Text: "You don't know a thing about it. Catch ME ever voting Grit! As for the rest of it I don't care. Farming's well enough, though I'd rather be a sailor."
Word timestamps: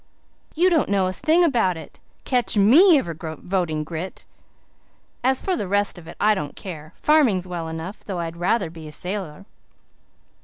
"You 0.55 0.71
don't 0.71 0.89
know 0.89 1.05
a 1.05 1.13
thing 1.13 1.43
about 1.43 1.77
it. 1.77 1.99
Catch 2.25 2.57
ME 2.57 2.97
ever 2.97 3.13
voting 3.39 3.83
Grit! 3.83 4.25
As 5.23 5.39
for 5.39 5.55
the 5.55 5.67
rest 5.67 5.99
of 5.99 6.07
it 6.07 6.17
I 6.19 6.33
don't 6.33 6.55
care. 6.55 6.93
Farming's 7.03 7.45
well 7.45 7.67
enough, 7.67 8.03
though 8.03 8.17
I'd 8.17 8.37
rather 8.37 8.71
be 8.71 8.87
a 8.87 8.91
sailor." 8.91 9.45